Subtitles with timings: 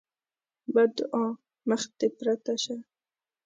[0.73, 1.25] بدعا:
[1.67, 2.75] مخ دې پرته شه!